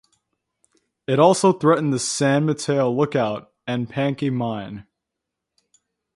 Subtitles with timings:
[1.05, 4.87] It also threatened the San Mateo Lookout and Pankey Mine.